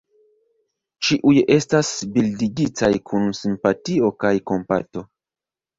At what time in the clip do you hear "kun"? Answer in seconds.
3.11-3.31